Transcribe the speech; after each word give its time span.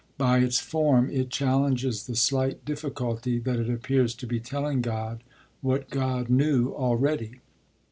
By 0.17 0.39
its 0.39 0.57
form 0.57 1.11
it 1.11 1.29
challenges 1.29 2.07
the 2.07 2.15
slight 2.15 2.65
difficulty 2.65 3.37
that 3.37 3.59
it 3.59 3.69
appears 3.69 4.15
to 4.15 4.25
be 4.25 4.39
telling 4.39 4.81
God 4.81 5.23
what 5.61 5.91
God 5.91 6.27
knew 6.27 6.73
already. 6.73 7.39